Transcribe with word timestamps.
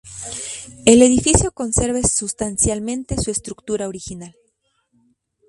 El 0.83 1.03
edificio 1.03 1.51
conserva 1.51 2.01
sustancialmente 2.01 3.17
su 3.19 3.29
estructura 3.29 3.87
original. 3.87 4.35